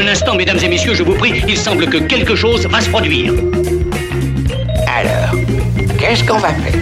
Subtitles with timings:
[0.00, 2.88] Un instant, mesdames et messieurs, je vous prie, il semble que quelque chose va se
[2.88, 3.34] produire.
[4.86, 5.38] Alors,
[5.98, 6.80] qu'est-ce qu'on va faire?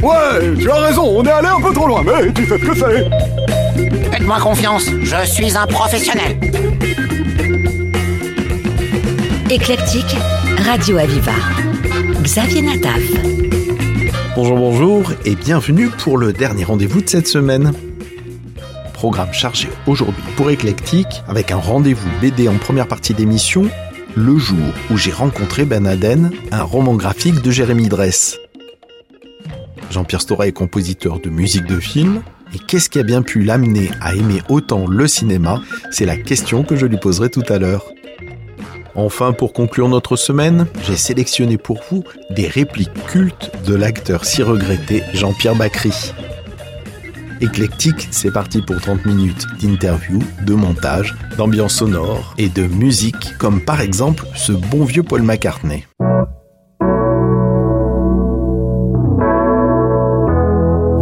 [0.00, 2.64] Ouais, tu as raison, on est allé un peu trop loin, mais tu sais ce
[2.64, 4.12] que c'est.
[4.12, 6.38] Faites-moi confiance, je suis un professionnel.
[9.50, 10.16] Éclectique,
[10.64, 11.32] Radio Aviva.
[12.22, 13.02] Xavier Nataf.
[14.36, 17.72] Bonjour, bonjour et bienvenue pour le dernier rendez-vous de cette semaine.
[19.04, 23.68] Programme chargé aujourd'hui pour Éclectique avec un rendez-vous BD en première partie d'émission,
[24.14, 28.38] le jour où j'ai rencontré Ben Aden, un roman graphique de Jérémy Dress.
[29.90, 32.22] Jean-Pierre Stora est compositeur de musique de film,
[32.54, 35.60] et qu'est-ce qui a bien pu l'amener à aimer autant le cinéma?
[35.90, 37.84] C'est la question que je lui poserai tout à l'heure.
[38.94, 44.42] Enfin, pour conclure notre semaine, j'ai sélectionné pour vous des répliques cultes de l'acteur si
[44.42, 46.14] regretté Jean-Pierre Bacry.
[47.44, 53.60] Éclectique, c'est parti pour 30 minutes d'interview, de montage, d'ambiance sonore et de musique, comme
[53.60, 55.84] par exemple ce bon vieux Paul McCartney.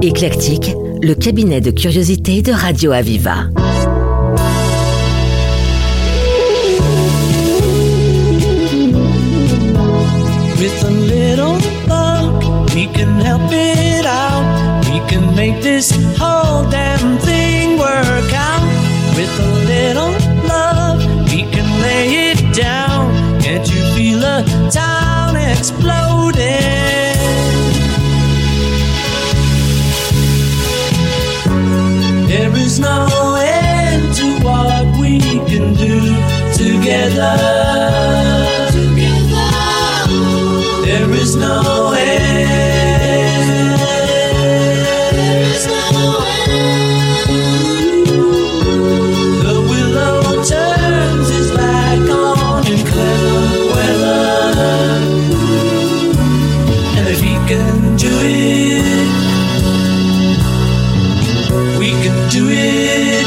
[0.03, 3.45] Éclectique, le cabinet de curiosité de Radio Aviva.
[10.59, 13.72] With a little luck, we can help it
[32.83, 33.12] snow.
[62.03, 63.22] Can do it.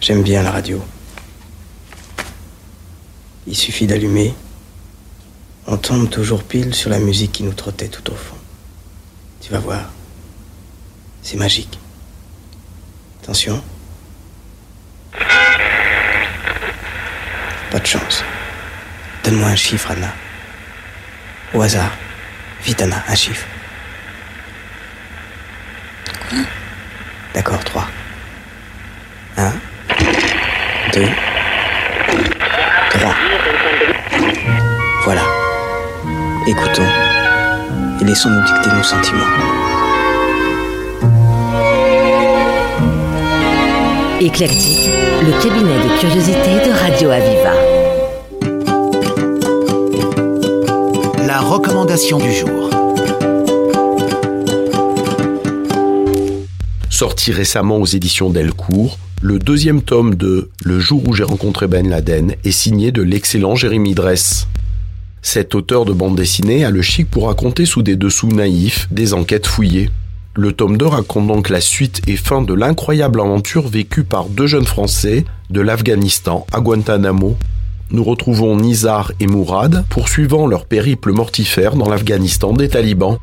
[0.00, 0.80] J'aime bien la radio.
[3.48, 4.32] Il suffit d'allumer.
[5.66, 8.36] On tombe toujours pile sur la musique qui nous trottait tout au fond.
[9.40, 9.90] Tu vas voir.
[11.22, 11.80] C'est magique.
[13.22, 13.60] Attention.
[17.72, 18.22] Pas de chance.
[19.24, 20.14] Donne-moi un chiffre, Anna.
[21.54, 21.90] Au hasard.
[22.62, 23.46] Vite, Anna, un chiffre.
[27.34, 27.79] D'accord, trois.
[30.92, 31.02] 2,
[32.90, 33.14] 3.
[35.04, 35.22] Voilà.
[36.48, 36.82] Écoutons
[38.00, 39.20] et laissons-nous dicter nos sentiments.
[44.20, 44.90] Éclectique,
[45.22, 47.54] le cabinet de curiosités de Radio Aviva.
[51.26, 52.70] La recommandation du jour.
[56.88, 61.86] Sorti récemment aux éditions Delcourt, le deuxième tome de Le jour où j'ai rencontré Ben
[61.86, 64.48] Laden est signé de l'excellent Jérémy Dress.
[65.20, 69.12] Cet auteur de bande dessinée a le chic pour raconter sous des dessous naïfs des
[69.12, 69.90] enquêtes fouillées.
[70.34, 74.46] Le tome 2 raconte donc la suite et fin de l'incroyable aventure vécue par deux
[74.46, 77.36] jeunes Français de l'Afghanistan à Guantanamo.
[77.90, 83.18] Nous retrouvons Nizar et Mourad poursuivant leur périple mortifère dans l'Afghanistan des talibans.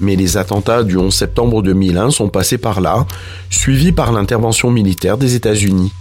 [0.00, 3.06] Mais les attentats du 11 septembre 2001 sont passés par là,
[3.50, 5.92] suivis par l'intervention militaire des États-Unis.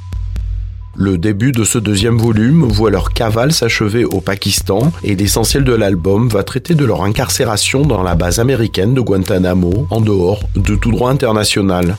[0.96, 5.74] Le début de ce deuxième volume voit leur cavale s'achever au Pakistan et l'essentiel de
[5.74, 10.76] l'album va traiter de leur incarcération dans la base américaine de Guantanamo, en dehors de
[10.76, 11.96] tout droit international.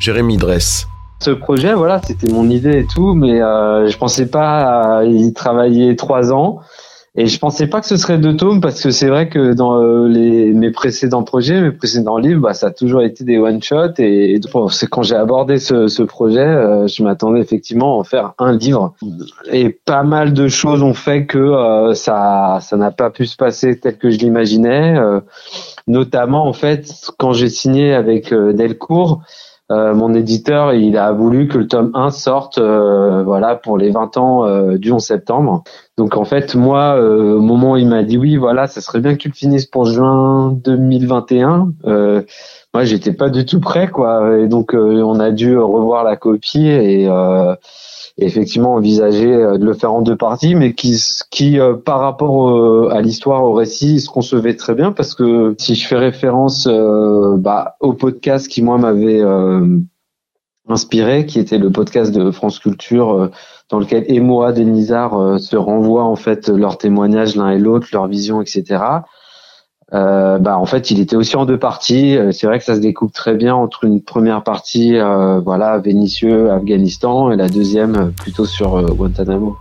[0.00, 0.86] Jérémy Dress.
[1.20, 5.96] Ce projet, voilà, c'était mon idée et tout, mais euh, je pensais pas y travailler
[5.96, 6.60] trois ans.
[7.18, 9.80] Et je pensais pas que ce serait deux tomes parce que c'est vrai que dans
[9.80, 13.94] euh, mes précédents projets, mes précédents livres, bah, ça a toujours été des one shot
[13.98, 14.38] et
[14.70, 18.94] c'est quand j'ai abordé ce, projet, euh, je m'attendais effectivement à en faire un livre.
[19.50, 23.36] Et pas mal de choses ont fait que euh, ça ça n'a pas pu se
[23.36, 24.96] passer tel que je l'imaginais.
[25.86, 29.22] notamment en fait quand j'ai signé avec Delcourt.
[29.72, 33.90] Euh, mon éditeur, il a voulu que le tome 1 sorte, euh, voilà, pour les
[33.90, 35.64] 20 ans euh, du 11 septembre.
[35.96, 39.00] Donc en fait, moi, euh, au moment où il m'a dit oui, voilà, ça serait
[39.00, 41.72] bien que tu le finisses pour juin 2021.
[41.86, 42.22] Euh,
[42.74, 44.38] moi, j'étais pas du tout prêt, quoi.
[44.38, 47.08] Et donc euh, on a dû revoir la copie et,
[48.18, 50.96] effectivement envisager euh, de le faire en deux parties, mais qui,
[51.30, 55.74] qui euh, par rapport à l'histoire, au récit, se concevait très bien parce que si
[55.74, 59.22] je fais référence euh, bah, au podcast qui moi m'avait
[60.68, 63.30] inspiré, qui était le podcast de France Culture,
[63.68, 67.88] dans lequel Emoa et Nizar euh, se renvoient en fait leurs témoignages l'un et l'autre,
[67.92, 68.82] leur vision, etc.
[69.94, 72.16] Euh, bah en fait il était aussi en deux parties.
[72.16, 75.78] Euh, C'est vrai que ça se découpe très bien entre une première partie, euh, voilà,
[75.78, 79.56] Vénitieux, Afghanistan, et la deuxième euh, plutôt sur euh, Guantanamo.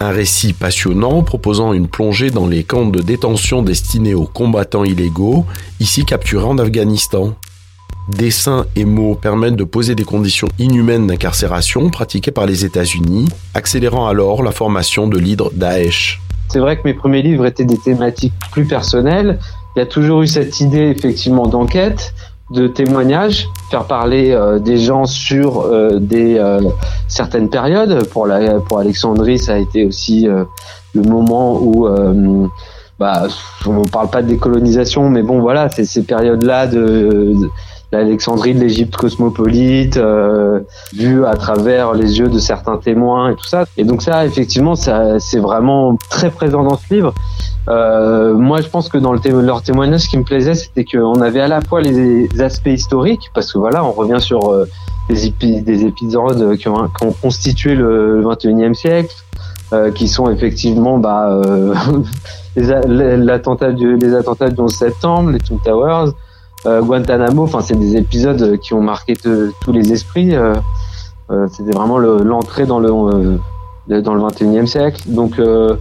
[0.00, 5.44] Un récit passionnant proposant une plongée dans les camps de détention destinés aux combattants illégaux,
[5.80, 7.34] ici capturés en Afghanistan.
[8.08, 14.08] Dessins et mots permettent de poser des conditions inhumaines d'incarcération pratiquées par les États-Unis, accélérant
[14.08, 16.21] alors la formation de l'hydre Daesh.
[16.48, 19.38] C'est vrai que mes premiers livres étaient des thématiques plus personnelles.
[19.74, 22.12] Il y a toujours eu cette idée effectivement d'enquête,
[22.50, 26.60] de témoignage, faire parler euh, des gens sur euh, des euh,
[27.08, 28.06] certaines périodes.
[28.08, 30.44] Pour la, pour Alexandrie, ça a été aussi euh,
[30.94, 32.46] le moment où euh,
[32.98, 33.22] bah,
[33.66, 37.50] on parle pas de décolonisation, mais bon voilà, c'est ces périodes-là de, de
[37.92, 40.60] l'Alexandrie de l'Égypte cosmopolite, euh,
[40.96, 43.64] vue à travers les yeux de certains témoins et tout ça.
[43.76, 47.14] Et donc ça, effectivement, ça, c'est vraiment très présent dans ce livre.
[47.68, 51.20] Euh, moi, je pense que dans le leur témoignage, ce qui me plaisait, c'était qu'on
[51.20, 54.66] avait à la fois les, aspects historiques, parce que voilà, on revient sur euh,
[55.08, 59.14] des, épi- des épisodes qui ont, qui ont constitué le 21e siècle,
[59.72, 61.74] euh, qui sont effectivement bah, euh,
[62.56, 66.10] les, l'attentat les attentats du 11 septembre, les Twin Towers,
[66.64, 67.42] Guantanamo.
[67.44, 70.34] Enfin, c'est des épisodes qui ont marqué tous les esprits.
[70.34, 70.54] euh,
[71.30, 73.36] euh, c'était vraiment le- l'entrée dans le euh,
[74.00, 75.02] dans le 21e siècle.
[75.06, 75.76] Donc, euh,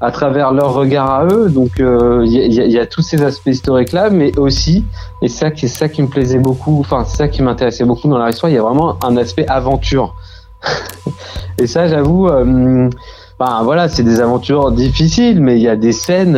[0.00, 3.22] à travers leur regard à eux, donc euh, il y, a- y a- tous ces
[3.22, 4.84] aspects historiques là, mais aussi,
[5.22, 8.18] et ça qui ça qui me plaisait beaucoup, enfin c'est ça qui m'intéressait beaucoup dans
[8.18, 10.14] leur histoire, il y a vraiment un aspect aventure.
[11.58, 12.90] et ça, j'avoue, euh,
[13.38, 16.36] ben voilà, c'est des aventures difficiles, mais il y a des scènes.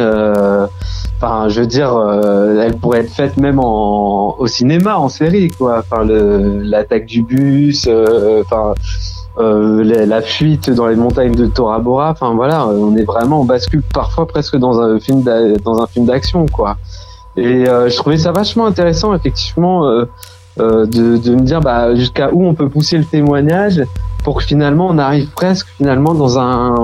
[1.20, 5.48] Enfin, je veux dire, euh, elles pourraient être faites même en, au cinéma, en série,
[5.48, 5.80] quoi.
[5.80, 8.74] Enfin, l'attaque du bus, euh, enfin,
[9.38, 12.10] euh, la, fuite dans les montagnes de Tora Bora.
[12.10, 16.06] Enfin, voilà, on est vraiment, bascule parfois presque dans un film, d'a- dans un film
[16.06, 16.76] d'action, quoi.
[17.36, 20.06] Et euh, je trouvais ça vachement intéressant, effectivement, euh,
[20.58, 23.82] de, de me dire bah, jusqu'à où on peut pousser le témoignage
[24.28, 26.74] pour que finalement on arrive presque finalement dans un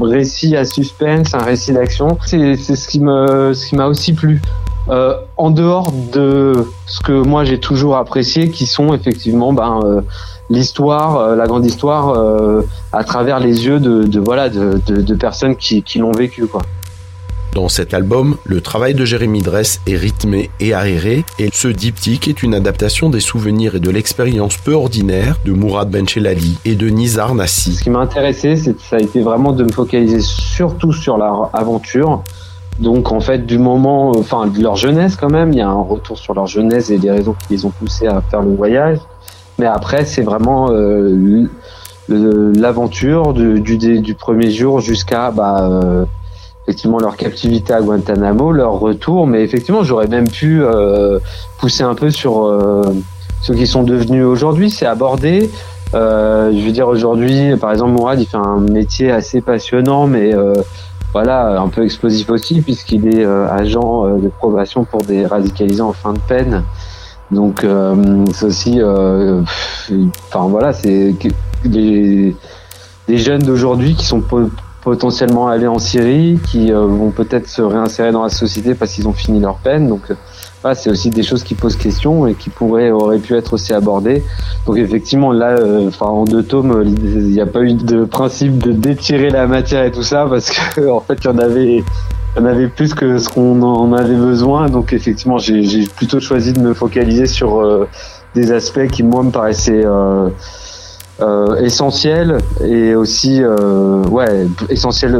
[0.00, 2.16] récit à suspense, un récit d'action.
[2.24, 4.40] C'est ce qui me ce qui m'a aussi plu.
[4.88, 10.00] Euh, en dehors de ce que moi j'ai toujours apprécié, qui sont effectivement ben, euh,
[10.48, 12.18] l'histoire, euh, la grande histoire,
[12.94, 16.62] à travers les yeux de, voilà de, de personnes qui, qui l'ont vécu quoi.
[17.54, 22.26] Dans cet album, le travail de Jérémy Dress est rythmé et aéré, et ce diptyque
[22.26, 26.88] est une adaptation des souvenirs et de l'expérience peu ordinaire de Mourad Benchelali et de
[26.88, 27.74] Nizar Nassi.
[27.74, 31.50] Ce qui m'a intéressé, c'est ça a été vraiment de me focaliser surtout sur leur
[31.54, 32.24] aventure.
[32.80, 35.68] Donc en fait du moment, euh, enfin de leur jeunesse quand même, il y a
[35.68, 38.52] un retour sur leur jeunesse et les raisons qui les ont poussés à faire le
[38.52, 38.98] voyage.
[39.60, 41.46] Mais après, c'est vraiment euh,
[42.08, 46.04] l'aventure du premier jour jusqu'à bah, euh,
[46.66, 49.26] effectivement leur captivité à Guantanamo, leur retour.
[49.26, 51.18] Mais effectivement, j'aurais même pu euh,
[51.58, 52.82] pousser un peu sur euh,
[53.42, 54.70] ce qu'ils sont devenus aujourd'hui.
[54.70, 55.50] C'est abordé.
[55.94, 60.34] Euh, je veux dire aujourd'hui, par exemple, Mourad, il fait un métier assez passionnant, mais
[60.34, 60.54] euh,
[61.12, 65.82] voilà, un peu explosif aussi, puisqu'il est euh, agent euh, de probation pour des radicalisés
[65.82, 66.64] en fin de peine.
[67.30, 67.66] Donc,
[68.32, 71.14] c'est aussi, enfin voilà, c'est
[71.64, 72.36] des,
[73.08, 74.20] des jeunes d'aujourd'hui qui sont
[74.84, 79.08] potentiellement allés en Syrie, qui euh, vont peut-être se réinsérer dans la société parce qu'ils
[79.08, 79.88] ont fini leur peine.
[79.88, 80.14] Donc, euh,
[80.64, 83.74] voilà, c'est aussi des choses qui posent question et qui pourraient auraient pu être aussi
[83.74, 84.24] abordées.
[84.64, 88.56] Donc effectivement, là, euh, enfin en deux tomes, il n'y a pas eu de principe
[88.62, 91.84] de détirer la matière et tout ça parce que en fait, il y en avait,
[92.40, 94.70] en avait plus que ce qu'on en avait besoin.
[94.70, 97.86] Donc effectivement, j'ai plutôt choisi de me focaliser sur euh,
[98.34, 100.30] des aspects qui moi me paraissaient euh,
[101.20, 104.02] euh, essentiels et aussi, euh,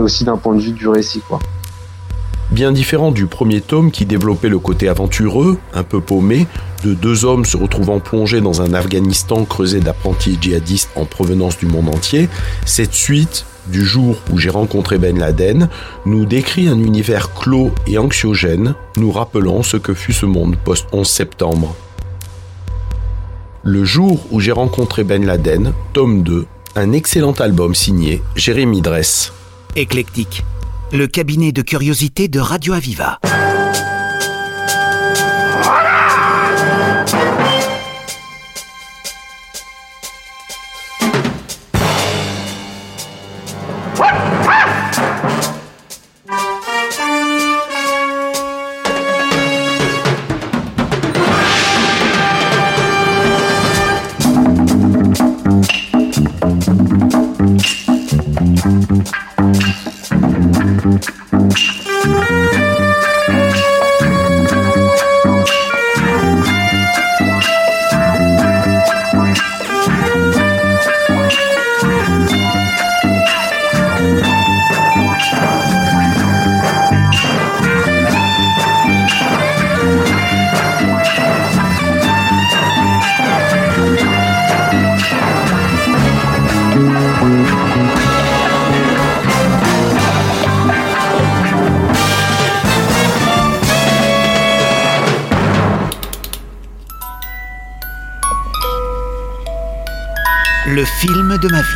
[0.00, 1.22] aussi d'un point de vue du récit.
[2.50, 6.46] Bien différent du premier tome qui développait le côté aventureux, un peu paumé,
[6.84, 11.66] de deux hommes se retrouvant plongés dans un Afghanistan creusé d'apprentis djihadistes en provenance du
[11.66, 12.28] monde entier,
[12.66, 15.68] cette suite, du jour où j'ai rencontré Ben Laden,
[16.06, 21.04] nous décrit un univers clos et anxiogène, nous rappelant ce que fut ce monde post-11
[21.04, 21.74] septembre.
[23.66, 26.44] Le jour où j'ai rencontré Ben Laden, tome 2,
[26.76, 29.32] un excellent album signé Jérémy Dress.
[29.74, 30.44] Éclectique,
[30.92, 33.18] le cabinet de curiosité de Radio Aviva.
[101.06, 101.68] Film de ma vie.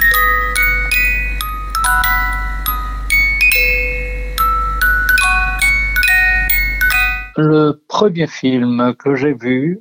[7.37, 9.81] Le premier film que j'ai vu,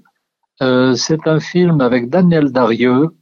[0.62, 3.16] euh, c'est un film avec Daniel Darieux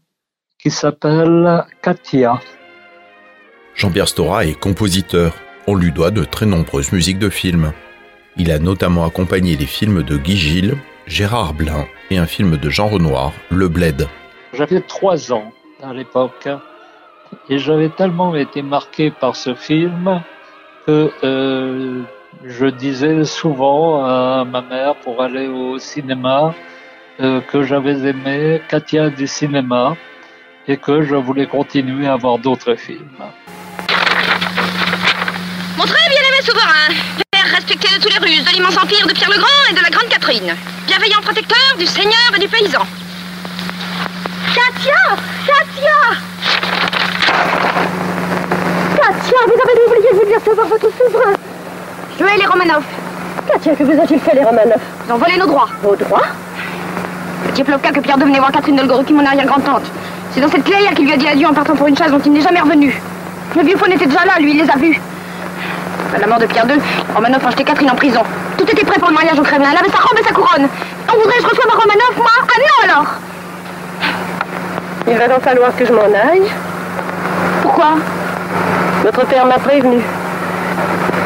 [0.58, 2.42] qui s'appelle Katia.
[3.76, 5.36] Jean-Pierre Stora est compositeur.
[5.68, 7.72] On lui doit de très nombreuses musiques de films.
[8.36, 12.70] Il a notamment accompagné les films de Guy Gilles, Gérard Blin et un film de
[12.72, 14.08] Jean Renoir, Le Bled.
[14.54, 15.52] J'avais trois ans
[15.82, 16.48] à l'époque
[17.50, 20.22] et j'avais tellement été marqué par ce film
[20.86, 22.04] que euh,
[22.44, 26.54] je disais souvent à ma mère pour aller au cinéma
[27.20, 29.96] euh, que j'avais aimé Katia du cinéma
[30.68, 33.24] et que je voulais continuer à voir d'autres films.
[35.78, 36.94] Mon très bien-aimé souverain,
[37.32, 39.82] père respecté de tous les Russes, de l'immense empire de Pierre le Grand et de
[39.82, 40.56] la Grande Catherine,
[40.88, 42.86] bienveillant protecteur du seigneur et du paysan.
[44.54, 45.04] Katia
[45.48, 46.00] Katia
[48.96, 51.34] Katia, vous avez oublié de venir savoir votre souverain?
[52.20, 52.84] Je hais les Romanov.
[53.48, 54.80] Katia, que vous a-t-il fait, les Romanov?
[55.08, 55.70] Ils ont volé nos droits.
[55.82, 56.24] Vos droits?
[57.48, 59.84] Petit Plovka que Pierre devenait voir Catherine Dolgoruki, mon arrière-grand-tante.
[60.32, 62.20] C'est dans cette clairière qu'il lui a dit adieu en partant pour une chasse dont
[62.20, 63.02] il n'est jamais revenu.
[63.56, 65.00] Le vieux faune était déjà là, lui, il les a vus.
[66.16, 66.80] À la mort de Pierre II,
[67.14, 68.22] Romanov a jeté Catherine en prison.
[68.58, 69.70] Tout était prêt pour le mariage au Kremlin.
[69.72, 70.68] Elle avait sa robe et sa couronne.
[71.12, 72.32] On voudrait que je reçoive un Romanov, moi?
[72.42, 73.06] Ah non alors
[75.08, 76.50] Il va donc falloir que je m'en aille.
[77.62, 77.98] Pourquoi?
[79.04, 80.00] Votre père m'a prévenu.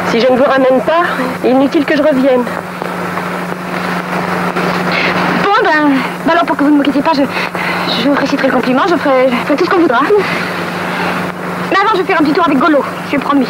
[0.08, 2.44] Si je ne vous ramène pas, inutile que je revienne.
[5.42, 5.92] Bon, ben,
[6.26, 7.22] ben alors pour que vous ne me quittiez pas, je,
[8.02, 10.00] je vous réciterai le compliment, je ferai, je ferai tout ce qu'on voudra.
[11.70, 13.46] Mais avant, je vais faire un petit tour avec Golo, j'ai promis.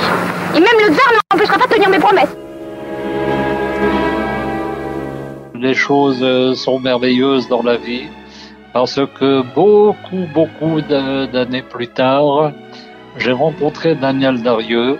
[0.54, 2.36] Et même le tsar ne m'empêchera pas de tenir mes promesses.
[5.54, 8.08] Les choses euh, sont merveilleuses dans la vie
[8.72, 12.52] parce que beaucoup, beaucoup d'a- d'années plus tard,
[13.16, 14.98] j'ai rencontré Daniel Darieux.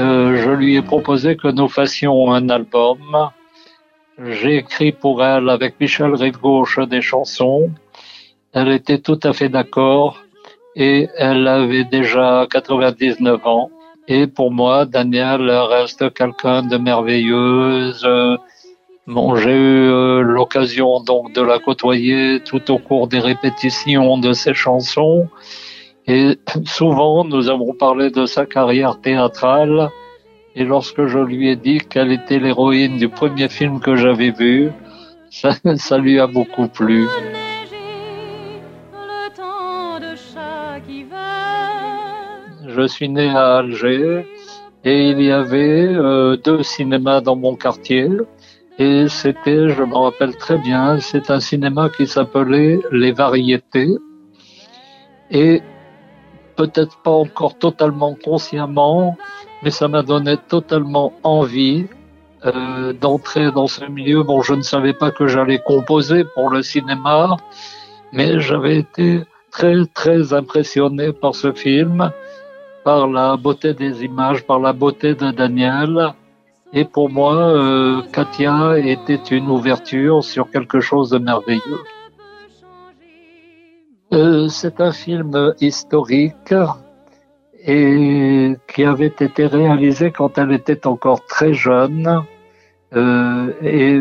[0.00, 2.98] Euh, je lui ai proposé que nous fassions un album.
[4.24, 7.70] J'ai écrit pour elle avec Michel Rive-Gauche des chansons.
[8.52, 10.22] Elle était tout à fait d'accord
[10.76, 13.70] et elle avait déjà 99 ans.
[14.08, 18.06] Et pour moi, Daniel reste quelqu'un de merveilleuse.
[19.08, 24.32] Bon, j'ai eu euh, l'occasion donc de la côtoyer tout au cours des répétitions de
[24.32, 25.28] ses chansons.
[26.06, 29.90] Et souvent, nous avons parlé de sa carrière théâtrale.
[30.54, 34.70] Et lorsque je lui ai dit qu'elle était l'héroïne du premier film que j'avais vu,
[35.30, 37.08] ça, ça lui a beaucoup plu.
[42.68, 44.24] Je suis né à Alger
[44.84, 48.08] et il y avait euh, deux cinémas dans mon quartier.
[48.78, 53.90] Et c'était, je me rappelle très bien, c'est un cinéma qui s'appelait Les Variétés.
[55.30, 55.62] Et
[56.56, 59.16] peut-être pas encore totalement consciemment,
[59.62, 61.86] mais ça m'a donné totalement envie
[62.44, 64.22] euh, d'entrer dans ce milieu.
[64.22, 67.36] Bon, je ne savais pas que j'allais composer pour le cinéma,
[68.12, 72.10] mais j'avais été très très impressionné par ce film,
[72.84, 76.14] par la beauté des images, par la beauté de Daniel.
[76.74, 81.82] Et pour moi, euh, Katia était une ouverture sur quelque chose de merveilleux.
[84.14, 86.54] Euh, c'est un film historique
[87.64, 92.22] et qui avait été réalisé quand elle était encore très jeune.
[92.94, 94.00] Euh, et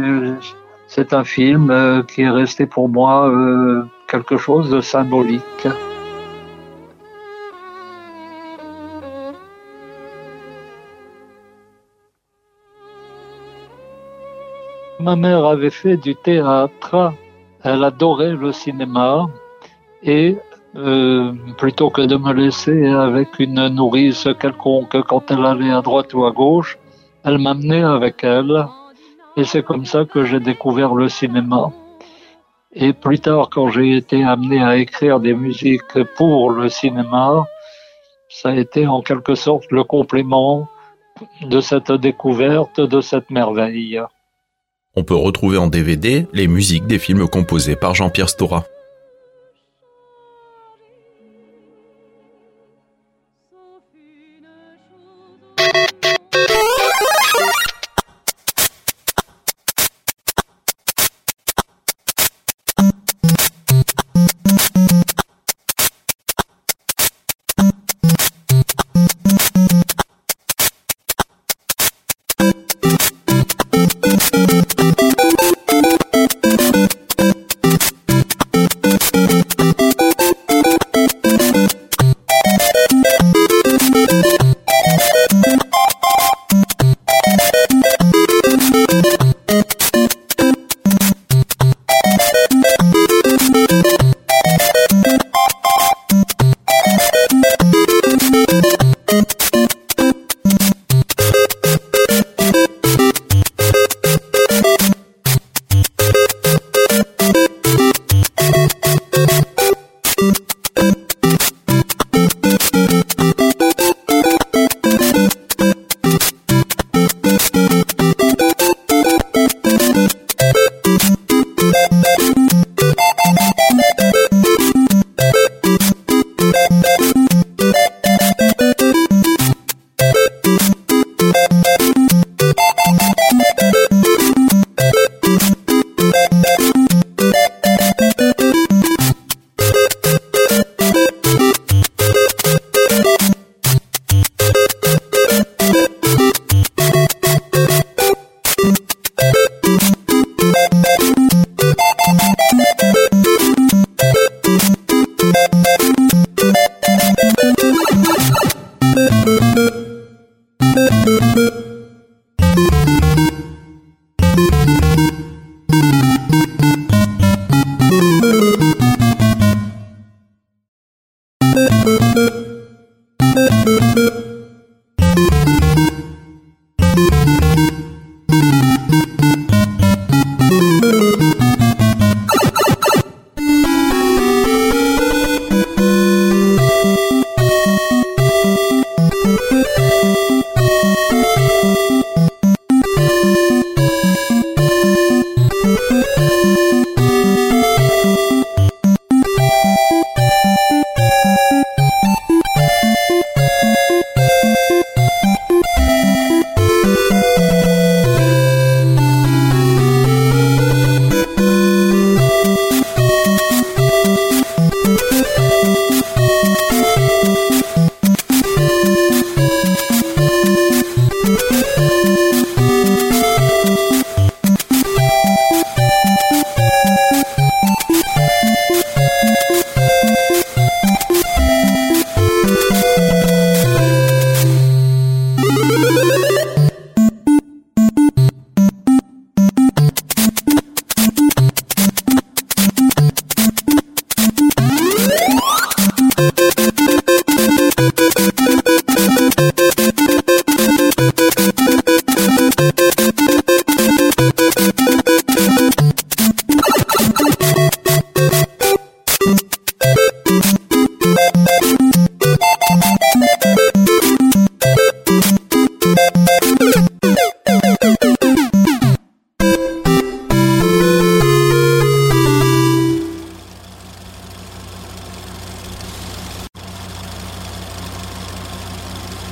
[0.87, 3.31] c'est un film qui est resté pour moi
[4.07, 5.67] quelque chose de symbolique.
[15.01, 17.13] Ma mère avait fait du théâtre,
[17.63, 19.25] elle adorait le cinéma
[20.03, 20.37] et
[20.75, 26.13] euh, plutôt que de me laisser avec une nourrice quelconque quand elle allait à droite
[26.13, 26.77] ou à gauche,
[27.23, 28.67] elle m'amenait avec elle
[29.37, 31.71] et c'est comme ça que j'ai découvert le cinéma.
[32.71, 37.45] Et plus tard, quand j'ai été amené à écrire des musiques pour le cinéma,
[38.29, 40.67] ça a été en quelque sorte le complément
[41.41, 43.99] de cette découverte, de cette merveille.
[44.93, 48.65] On peut retrouver en DVD les musiques des films composés par Jean-Pierre Stora.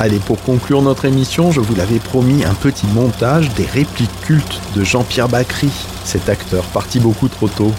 [0.02, 4.62] Allez, pour conclure notre émission, je vous l'avais promis un petit montage des répliques cultes
[4.74, 5.70] de Jean-Pierre Bacry,
[6.06, 7.74] cet acteur parti beaucoup trop tôt.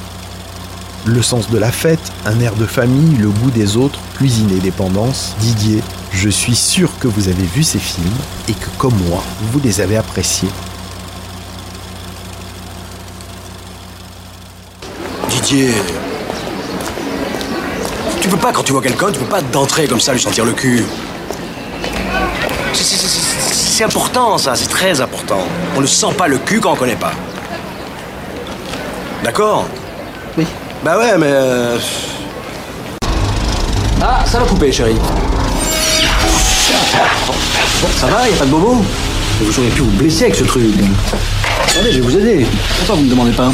[1.07, 4.61] Le sens de la fête, un air de famille, le goût des autres, cuisine et
[4.61, 8.07] dépendance, Didier, je suis sûr que vous avez vu ces films
[8.51, 10.51] et que comme moi, vous les avez appréciés.
[15.31, 15.71] Didier.
[18.21, 20.45] Tu peux pas, quand tu vois quelqu'un, tu peux pas d'entrer comme ça lui sentir
[20.45, 20.85] le cul.
[22.73, 25.39] C'est- important, ça, c'est très important.
[25.77, 27.13] On ne sent pas le cul quand on connaît pas.
[29.25, 29.67] D'accord
[30.37, 30.45] Oui.
[30.85, 31.27] Bah ouais, mais.
[31.31, 31.79] euh,
[34.03, 34.97] Ah, ça va couper, chérie.
[37.99, 38.83] Ça va, y a pas de bobo
[39.41, 40.65] Vous auriez pu vous blesser avec ce truc.
[41.69, 42.47] Attendez, je vais vous aider.
[42.79, 43.51] Pourquoi vous me demandez pas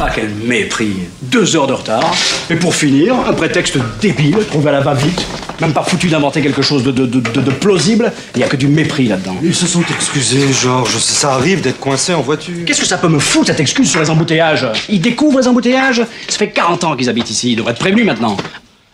[0.00, 2.14] Ah, quel mépris Deux heures de retard.
[2.50, 5.26] Et pour finir, un prétexte débile, trouvé à la va-vite.
[5.60, 8.12] Même pas foutu d'inventer quelque chose de, de- de- plausible.
[8.34, 9.36] Il y a que du mépris là-dedans.
[9.42, 10.98] Ils se sont excusés, Georges.
[10.98, 12.64] Ça arrive d'être coincé en voiture.
[12.66, 14.66] Qu'est-ce que ça peut me foutre, cette excuse sur les embouteillages?
[14.88, 16.02] Ils découvrent les embouteillages?
[16.28, 18.36] Ça fait 40 ans qu'ils habitent ici, ils devraient être prévenus maintenant.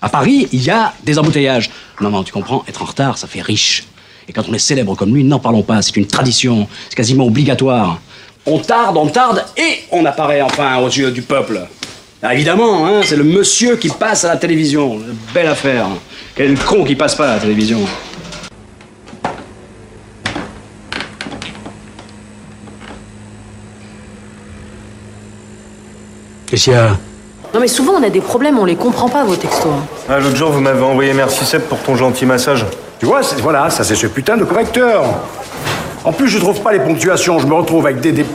[0.01, 1.71] À Paris, il y a des embouteillages.
[2.01, 3.85] Non, non, tu comprends, être en retard, ça fait riche.
[4.29, 7.25] Et quand on est célèbre comme lui, n'en parlons pas, c'est une tradition, c'est quasiment
[7.27, 7.99] obligatoire.
[8.47, 11.61] On tarde, on tarde, et on apparaît enfin aux yeux du peuple.
[12.25, 15.01] Ah, évidemment, hein, c'est le monsieur qui passe à la télévision.
[15.35, 15.89] Belle affaire.
[16.37, 17.81] Quel con qui passe pas à la télévision.
[26.47, 26.91] Qu'est-ce qu'il y a
[27.55, 29.73] Non mais souvent on a des problèmes, on les comprend pas vos textos.
[30.09, 32.67] Ah, L'autre jour, vous m'avez envoyé merci Seb pour ton gentil massage.
[33.01, 35.03] Tu vois, voilà, ça c'est ce putain de correcteur.
[36.05, 37.39] En plus, je trouve pas les ponctuations.
[37.39, 38.27] Je me retrouve avec des, des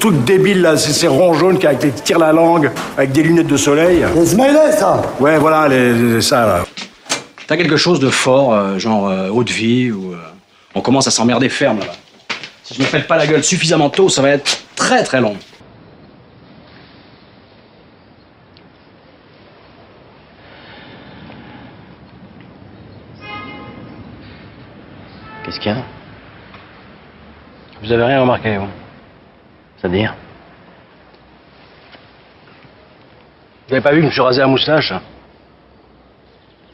[0.00, 3.22] trucs débiles là, c'est ces ronds jaunes qui avec les tire la langue, avec des
[3.22, 4.04] lunettes de soleil.
[4.14, 6.64] Les smileys, ça Ouais, voilà, les, les- ça là.
[7.46, 10.16] T'as quelque chose de fort, euh, genre euh, haute vie, ou euh,
[10.74, 11.92] on commence à s'emmerder ferme là-bas.
[12.64, 15.36] Si je me pète pas la gueule suffisamment tôt, ça va être très très long.
[25.44, 25.82] Qu'est-ce qu'il y a?
[27.82, 28.66] Vous avez rien remarqué, vous?
[29.80, 30.14] C'est-à-dire
[33.68, 34.92] Vous n'avez pas vu que je me suis rasé la moustache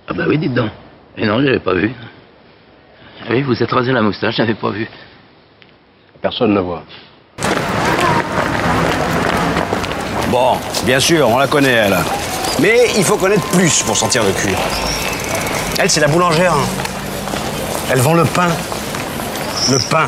[0.08, 0.70] Ah bah oui, dites donc.
[1.16, 1.92] Et non, je l'avais pas vu.
[3.22, 4.88] Ah oui, vous êtes rasé la moustache, je n'avais pas vu.
[6.20, 6.82] Personne ne voit.
[10.30, 11.96] Bon, bien sûr, on la connaît, elle.
[12.60, 14.54] Mais il faut connaître plus pour sentir le cul.
[15.78, 16.52] Elle, c'est la boulangère.
[16.54, 16.64] hein.
[17.90, 18.48] Elle vend le pain.
[19.70, 20.06] Le pain.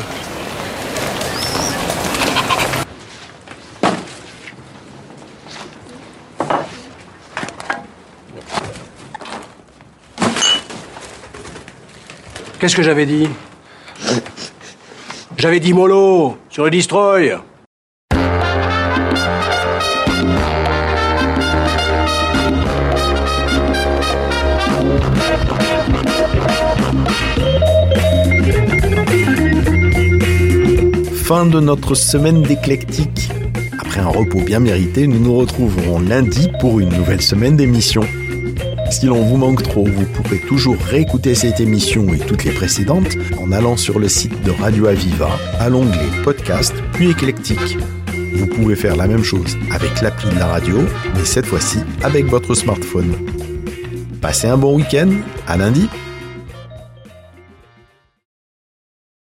[12.65, 13.29] Qu'est-ce que j'avais dit?
[15.37, 17.37] J'avais dit mollo sur le destroy.
[31.13, 33.29] Fin de notre semaine d'éclectique.
[33.77, 38.01] Après un repos bien mérité, nous nous retrouverons lundi pour une nouvelle semaine d'émission.
[38.89, 43.17] Si l'on vous manque trop, vous pourrez toujours réécouter cette émission et toutes les précédentes
[43.39, 47.77] en allant sur le site de Radio Aviva à l'onglet Podcast puis Éclectique.
[48.35, 50.77] Vous pouvez faire la même chose avec l'appli de la radio,
[51.15, 53.13] mais cette fois-ci avec votre smartphone.
[54.21, 55.09] Passez un bon week-end,
[55.47, 55.89] à lundi